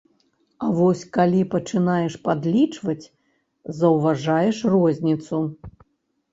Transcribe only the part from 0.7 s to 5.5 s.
вось калі пачынаеш падлічваць, заўважаеш розніцу.